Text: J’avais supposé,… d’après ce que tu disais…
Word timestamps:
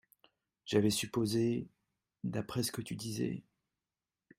J’avais 0.65 0.89
supposé,… 0.89 1.69
d’après 2.23 2.63
ce 2.63 2.71
que 2.71 2.81
tu 2.81 2.95
disais… 2.95 3.43